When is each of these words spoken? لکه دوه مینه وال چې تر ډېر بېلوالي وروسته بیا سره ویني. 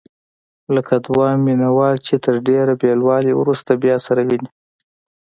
لکه 0.75 0.93
دوه 1.05 1.27
مینه 1.45 1.69
وال 1.77 1.95
چې 2.07 2.15
تر 2.25 2.35
ډېر 2.47 2.65
بېلوالي 2.81 3.33
وروسته 3.35 3.71
بیا 3.83 3.95
سره 4.05 4.21
ویني. 4.29 4.49